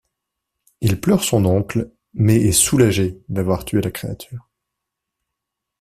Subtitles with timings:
[0.81, 4.49] Il pleure son oncle mais est soulagé d’avoir tué la créature.